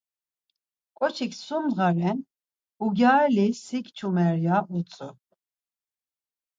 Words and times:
Ǩoçik, 0.97 1.31
'sum 1.37 1.63
ndğa 1.69 1.89
ren 1.97 2.19
ugyareli 2.83 3.47
si 3.63 3.79
kçumer' 3.85 4.41
ya 4.45 4.57
utzu. 4.77 5.09